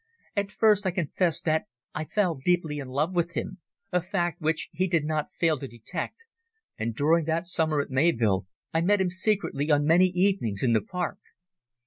[0.35, 3.59] At first I confess that I fell deeply in love with him,
[3.91, 6.23] a fact which he did not fail to detect,
[6.75, 10.81] and during that summer at Mayvill I met him secretly on many evenings in the
[10.81, 11.19] park.